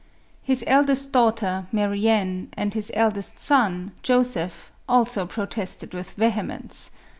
[0.41, 6.89] His eldest daughter, Marianne, and his eldest son, Joseph, also protested with vehemence.